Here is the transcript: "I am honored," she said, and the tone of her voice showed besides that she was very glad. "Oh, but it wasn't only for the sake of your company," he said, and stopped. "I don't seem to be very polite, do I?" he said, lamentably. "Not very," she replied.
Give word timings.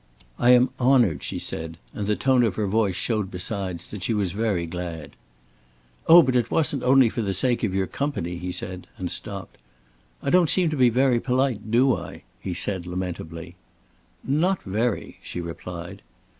"I 0.39 0.49
am 0.49 0.71
honored," 0.79 1.21
she 1.21 1.37
said, 1.37 1.77
and 1.93 2.07
the 2.07 2.15
tone 2.15 2.41
of 2.41 2.55
her 2.55 2.65
voice 2.65 2.95
showed 2.95 3.29
besides 3.29 3.91
that 3.91 4.01
she 4.01 4.15
was 4.15 4.31
very 4.31 4.65
glad. 4.65 5.11
"Oh, 6.07 6.23
but 6.23 6.35
it 6.35 6.49
wasn't 6.49 6.81
only 6.83 7.07
for 7.07 7.21
the 7.21 7.35
sake 7.35 7.61
of 7.63 7.75
your 7.75 7.85
company," 7.85 8.37
he 8.37 8.51
said, 8.51 8.87
and 8.97 9.11
stopped. 9.11 9.59
"I 10.23 10.31
don't 10.31 10.49
seem 10.49 10.71
to 10.71 10.75
be 10.75 10.89
very 10.89 11.19
polite, 11.19 11.69
do 11.69 11.95
I?" 11.95 12.23
he 12.39 12.55
said, 12.55 12.87
lamentably. 12.87 13.53
"Not 14.27 14.63
very," 14.63 15.19
she 15.21 15.39
replied. 15.39 16.01